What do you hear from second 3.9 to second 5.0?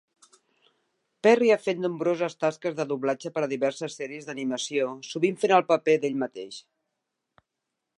sèries d'animació,